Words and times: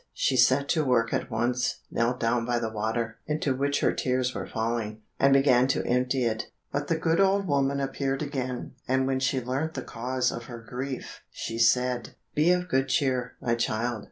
She 0.15 0.35
set 0.35 0.67
to 0.69 0.83
work 0.83 1.13
at 1.13 1.29
once, 1.29 1.81
knelt 1.91 2.19
down 2.19 2.43
by 2.43 2.57
the 2.57 2.71
water, 2.71 3.17
into 3.27 3.55
which 3.55 3.81
her 3.81 3.93
tears 3.93 4.33
were 4.33 4.47
falling, 4.47 5.03
and 5.19 5.31
began 5.31 5.67
to 5.67 5.85
empty 5.85 6.23
it. 6.25 6.47
But 6.71 6.87
the 6.87 6.95
good 6.97 7.19
old 7.19 7.45
woman 7.47 7.79
appeared 7.79 8.23
again, 8.23 8.71
and 8.87 9.05
when 9.05 9.19
she 9.19 9.39
learnt 9.39 9.75
the 9.75 9.83
cause 9.83 10.31
of 10.31 10.45
her 10.45 10.57
grief, 10.59 11.21
she 11.29 11.59
said, 11.59 12.15
"Be 12.33 12.51
of 12.51 12.67
good 12.67 12.87
cheer, 12.87 13.35
my 13.39 13.53
child. 13.53 13.99